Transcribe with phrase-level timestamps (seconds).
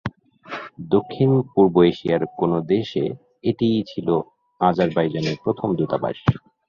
[0.91, 3.03] দক্ষিণ-পূর্ব এশিয়ার কোন দেশে,
[3.43, 4.07] এটিই ছিল
[4.61, 6.17] আজারবাইজানের প্রথম দূতাবাস।